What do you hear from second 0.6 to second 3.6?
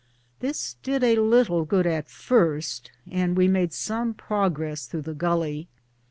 did a little good at first, and we